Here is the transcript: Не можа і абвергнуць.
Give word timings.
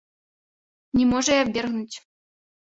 Не 1.01 1.05
можа 1.11 1.33
і 1.37 1.43
абвергнуць. 1.43 1.95